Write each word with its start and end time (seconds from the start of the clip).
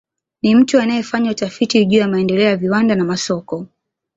Ni 0.41 0.55
mtu 0.55 0.79
anayefanya 0.79 1.33
tafiti 1.33 1.85
juu 1.85 1.97
ya 1.99 2.07
maendeleo 2.07 2.45
ya 2.47 2.57
viwanda 2.57 2.95
na 2.95 3.03
masoko 3.03 3.67